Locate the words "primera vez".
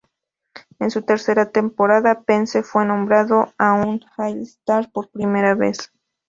5.11-5.91